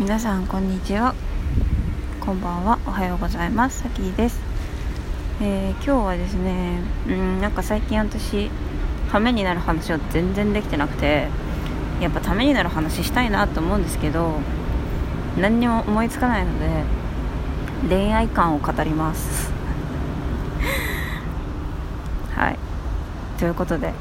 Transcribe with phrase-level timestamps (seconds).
[0.00, 1.12] 皆さんこんにちは。
[2.20, 2.78] こんばんは。
[2.86, 3.82] おはようございます。
[3.82, 4.40] さきです、
[5.42, 6.78] えー、今日はですね
[7.08, 8.48] うんなんか最近私
[9.10, 11.26] ためになる話を全然できてなくて
[12.00, 14.38] やっぱためになる話したいなと思うんですけど
[15.36, 16.84] 何にも思いつかないので
[17.88, 19.50] 恋愛観を語ります。
[22.36, 22.58] はい。
[23.36, 23.92] ということで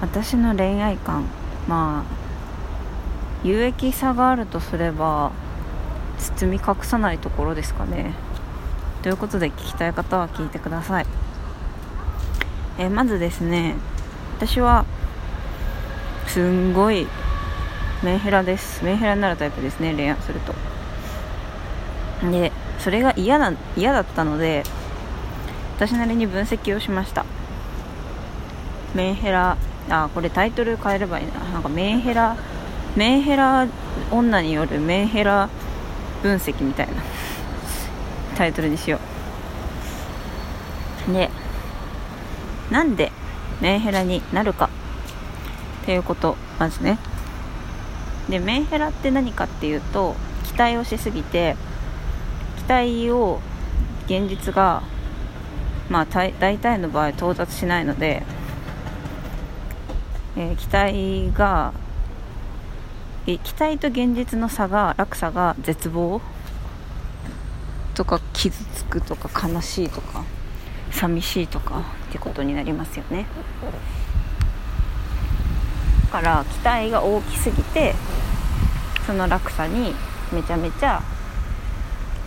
[0.00, 1.26] 私の恋愛観
[1.68, 2.19] まあ
[3.42, 5.32] 有益さがあるとすれば
[6.18, 8.12] 包み隠さないところですかね。
[9.02, 11.06] ということで聞きたい方は聞いてください。
[12.78, 13.76] えまずですね
[14.36, 14.84] 私は
[16.26, 17.06] すんごい
[18.02, 18.84] メンヘラです。
[18.84, 20.54] メンヘラになるタイプですね恋愛すると。
[22.30, 24.64] でそれが嫌な嫌だったので
[25.76, 27.24] 私なりに分析をしました。
[28.94, 29.56] メンヘラ
[29.88, 31.32] あこれタイトル変えればいいな。
[31.52, 32.36] なんかメンヘラ
[32.96, 33.66] メンヘラ
[34.10, 35.48] 女によるメンヘラ
[36.22, 36.94] 分析みたいな。
[38.40, 38.98] タイトルにしよ
[41.08, 41.12] う。
[41.12, 41.30] で
[42.70, 43.12] なんで
[43.60, 44.70] メンヘラになるか
[45.82, 46.98] っていうことまずね。
[48.30, 51.56] でメンヘラって何かっていうと期待をしすぎて
[52.58, 53.40] 期待を
[54.06, 54.82] 現実が
[55.90, 58.22] まあ大体の場合到達しないので、
[60.36, 61.74] えー、期待が
[63.26, 66.20] 期待と現実の差が落差が絶望
[67.94, 70.24] とか傷つくとか悲しいとか
[70.90, 73.26] 寂しいとかってことになりますよね。
[76.06, 77.94] だから期待が大きすぎて
[79.06, 79.94] その落差に
[80.32, 81.02] めちゃめちゃ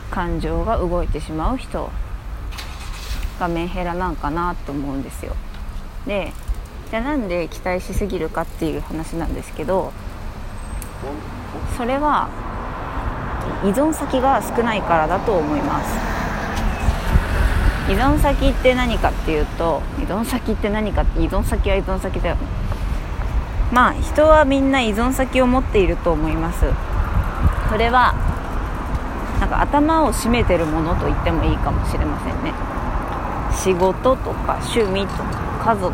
[0.10, 1.90] 感情が動いてしまう人
[3.40, 5.36] がメンヘラなんかなと思うんですよ。
[6.06, 6.32] で
[6.92, 9.92] じゃあなんで期待しすぎるかっていう話なんですけど
[11.78, 12.30] それは
[13.64, 16.14] 依存先が少ないからだと思います。
[17.90, 22.36] 依存先って何かっていうと依存先って何か依存先は依存先だよ。
[22.36, 22.42] ね
[23.72, 26.66] まあ人はみんな依存先を持っていると思います。
[27.70, 28.14] それは
[29.40, 32.54] なんか頭を占めてるものと言ってもいいかもしれませんね。
[33.52, 35.92] 仕事とか趣味とか家族、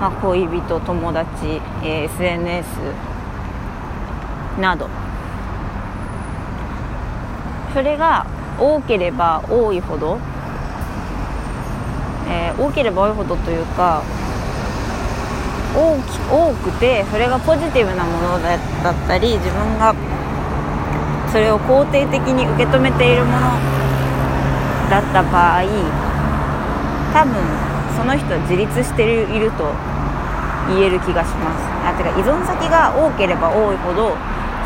[0.00, 2.66] まあ、恋人友達、え、SNS
[4.58, 4.88] など。
[7.72, 8.26] それが
[8.58, 10.18] 多ければ多いほど、
[12.28, 14.02] えー、多ければ多いほどというか
[15.76, 18.58] 大き多くてそれがポジティブなものだっ
[19.06, 19.94] たり自分が
[21.30, 23.40] それを肯定的に受け止めているもの
[24.90, 25.62] だった場合
[27.12, 27.34] 多分
[27.96, 29.70] その人は自立していると
[30.72, 31.64] 言える気がします。
[31.86, 34.16] あてか依存先が多ければ多いほど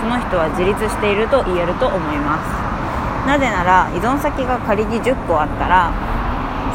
[0.02, 2.50] その人は自立していると言えると思います。
[3.24, 5.92] なぜなら依存先が仮に10個あったら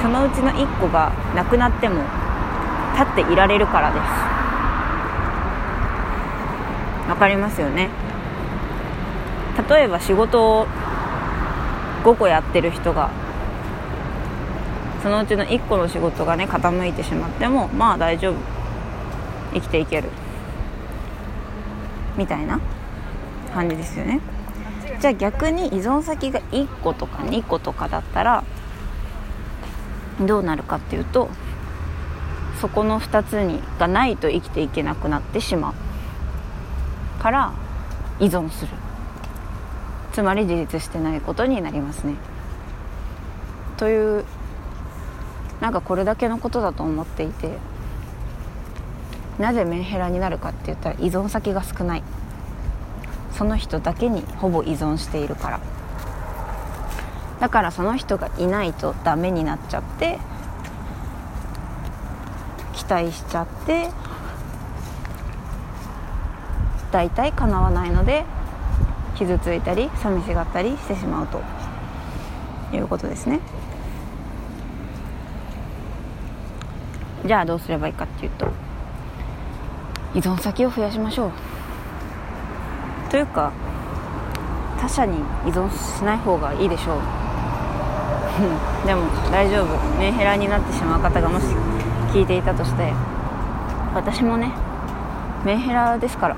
[0.01, 2.03] そのうちの1個がなくなっても
[2.93, 4.03] 立っていられるからです。
[7.09, 7.89] わかりますよね？
[9.69, 10.67] 例えば仕事を
[12.05, 13.09] 5個やってる人が
[15.03, 18.35] そのうちの1個の仕事がね傾いてしまってもまあ大丈夫。
[19.53, 20.09] 生きていける。
[22.17, 22.59] みたいな。
[23.57, 24.19] 感じですよね。
[24.99, 28.43] じゃあ逆に依存先が1個とか2個とかだったら
[30.21, 31.29] どうなるかっていうと
[32.61, 35.73] そこの2つにがないと生きていけなくなってしまう。
[37.21, 37.53] から
[38.19, 38.71] 依存する。
[40.13, 42.13] つまり自立してないことになりますね。
[43.77, 44.23] という
[45.61, 47.57] なんかこれだけのことだと思っていて
[49.39, 52.03] なぜメンヘラになるかって言ったら依存先が少ない。
[53.31, 55.59] その人だけにほぼ依存しているから。
[57.39, 60.17] だからその人がいないとダメになっちゃって
[62.73, 63.89] 期待しちゃって
[66.91, 68.25] 大体叶わないので
[69.15, 71.41] 傷ついたり寂しがったりしてしまうと
[72.75, 73.39] いうことですね。
[77.25, 78.47] じゃあどうすればいいかっていうと
[80.15, 81.56] 依存先を増やしましょう。
[83.09, 83.51] というか
[84.79, 86.99] 他者に依存しない方がいいでしょう。
[88.85, 89.01] でも
[89.31, 89.67] 大丈夫。
[89.97, 91.45] メンヘラになってしまう方がもし
[92.13, 92.93] 聞いていたとして
[93.95, 94.51] 私もね
[95.43, 96.35] メンヘラですから。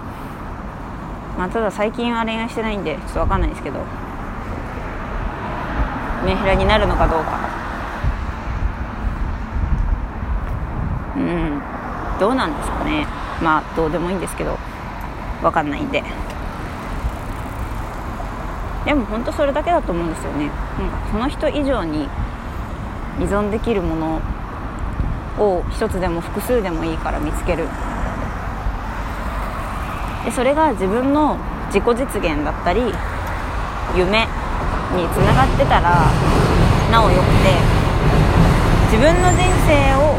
[1.38, 3.80] まあただ最近は恋愛してないんでちょっと分かんないですけど
[6.26, 7.40] メンヘラになるのかどうか。
[11.18, 11.62] うん。
[12.20, 13.08] どうなんですかね。
[13.42, 14.58] まあどうでもいいんですけど
[15.42, 16.04] 分かんないんで。
[18.90, 20.48] でも本当それだけだと思うんですよね。
[20.48, 20.52] な
[20.88, 22.10] んかその人以上に
[23.20, 24.20] 依存できるもの
[25.38, 27.68] を一つでも複数でもいいから見つける。
[30.26, 31.38] でそれが自分の
[31.68, 32.82] 自己実現だったり
[33.96, 34.26] 夢
[34.98, 36.10] につながってたら
[36.92, 37.54] なおよくて
[38.90, 40.18] 自分の人生を、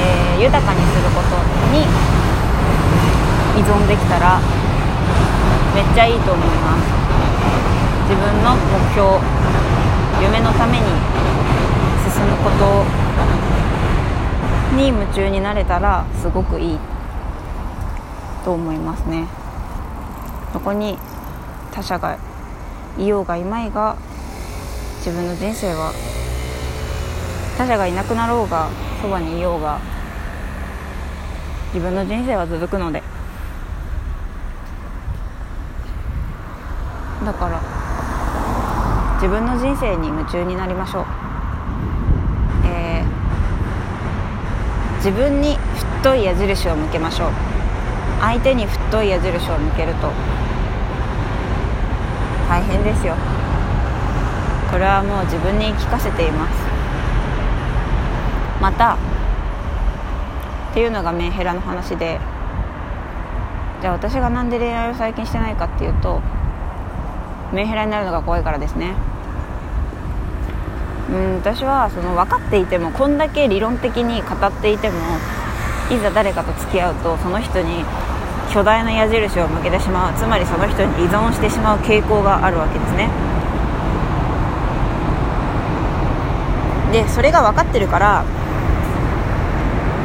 [0.00, 1.36] えー、豊かにすること
[1.70, 1.84] に
[3.60, 4.40] 依存できたら
[5.74, 6.82] めっちゃいいと思います。
[8.08, 8.60] 自分の目
[8.92, 9.18] 標
[10.22, 10.84] 夢のために
[12.08, 12.84] 進むこと
[14.76, 16.78] に夢中になれたらすごくいい
[18.44, 19.26] と思いますね。
[20.52, 20.98] そこに
[21.72, 22.18] 他者が
[22.96, 23.96] いようがいまいが
[24.98, 25.92] 自分の人生は
[27.58, 28.68] 他者がいなくなろうが
[29.02, 29.80] そばにいようが
[31.74, 33.02] 自分の人生は続くので
[37.24, 37.84] だから。
[39.24, 41.06] 自分の人生に夢中になりましょう、
[42.66, 45.56] えー、自分に
[46.02, 47.30] 太い矢印を向けましょう。
[48.20, 50.10] 相手に太い矢印を向けると。
[52.50, 53.14] 大変ですよ。
[54.70, 56.52] これはもう自分に聞かせています。
[58.60, 58.98] またっ
[60.74, 62.20] ていうのがメンヘラの話で。
[63.80, 66.20] じゃあ私が何で恋愛を最近してないかっていうと
[67.54, 68.94] メンヘラになるのが怖いからですね。
[71.10, 74.96] うん私はその分かっていてもこんだけ理論的に語っていても
[75.90, 77.84] いざ誰かと付き合うとその人に
[78.52, 83.08] 巨大な矢印を向けてしまうつまりその人に依存してしまう傾向があるわけですね。
[86.90, 88.24] でそれが分かってるから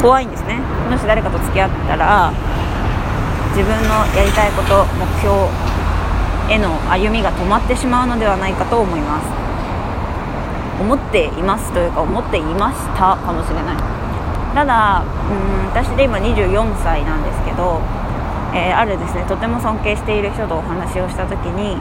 [0.02, 0.60] 怖いんですね。
[0.90, 2.32] もし誰かと付き合ったら
[3.56, 5.69] 自分のやりたいこと目標
[6.50, 9.28] への歩みが止まってしまうのではないかと思います。
[10.82, 13.16] 思っていますというか思っていました。
[13.18, 14.00] かもしれない。
[14.54, 17.82] ただうん私で今24歳なんですけど、
[18.54, 21.78] えー、あるですねとても尊敬している人とお話をした時に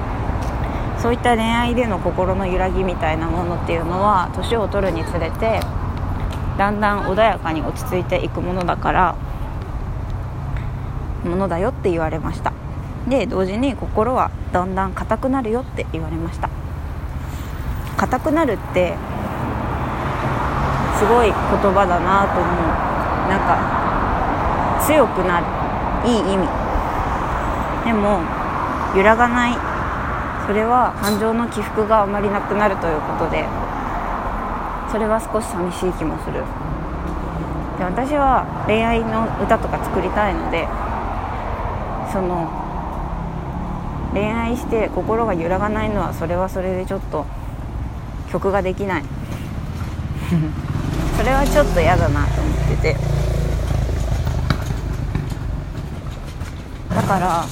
[0.98, 5.60] そういった恋愛での心の揺らぎみたいなものっていうのは年を取るにつれて
[6.58, 9.16] だんだん穏やかに落ち着いていくものだから
[11.24, 12.57] ものだよって言われました。
[13.08, 16.48] で同時に心はだんだん硬くなるよって言われました。
[17.96, 18.94] 硬くなるって
[20.98, 22.54] すごい言葉だなと思う。
[23.28, 25.46] なんか強くなる
[26.08, 26.48] いい意味。
[27.84, 28.20] でも
[28.96, 29.56] 揺らがない。
[30.46, 33.44] それは感情の起伏があまりなくなるということで
[34.90, 36.42] それは少し寂しい気もする。
[37.78, 40.66] で私は恋愛の歌とか作りたいので
[42.10, 42.48] その
[44.12, 47.26] 恋愛して心が揺らがないのはそれはそれでちょっと
[48.30, 49.04] 曲ができない。
[51.16, 52.96] それはちょっと嫌だなと思ってて。
[56.94, 57.44] だから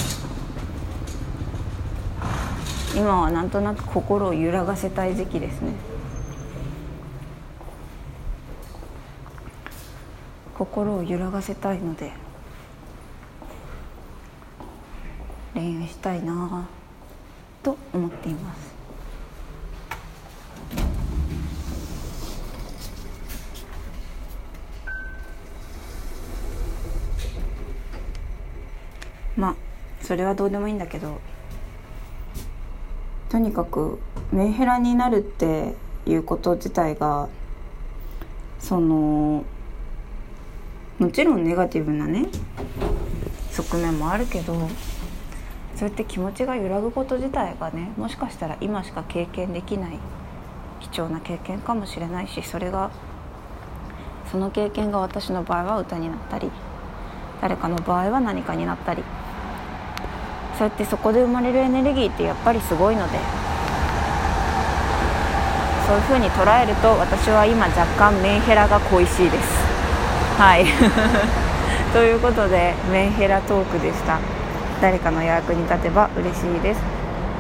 [2.94, 5.72] 今はなんとなく心を揺らがせたい時期ですね。
[10.56, 12.12] 心を揺らがせたいので
[15.56, 16.68] 恋愛したいな
[17.62, 18.76] と思っています。
[29.34, 29.54] まあ
[30.02, 31.20] それはどうでもいいんだけど
[33.30, 33.98] とにかく
[34.32, 35.74] メンヘラになるって
[36.06, 37.28] いうこと自体が
[38.58, 39.42] その
[40.98, 42.26] もちろんネガティブなね
[43.52, 44.68] 側面もあるけど
[45.76, 49.98] そうやって気持ちが揺らぐこと自体がねもしかしたら今しか経験できない
[50.80, 52.90] 貴重な経験かもしれないしそれが
[54.30, 56.50] その経験が私の場合は歌になったり
[57.42, 59.02] 誰かの場合は何かになったり
[60.56, 63.18] そうやってそこで生まれるエネルギーってやっぱりすごいので
[65.86, 69.64] そういうふうに捉えると私は今若干メンヘラが恋しいです。
[70.36, 70.66] はい。
[71.92, 74.35] ということでメンヘラトークでした。
[74.80, 76.80] 誰かの役に立てば嬉しいです。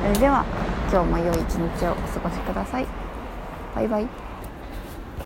[0.02, 0.44] それでは
[0.90, 2.86] 今日も良い一日をお過ごしください。
[3.74, 4.25] バイバイ。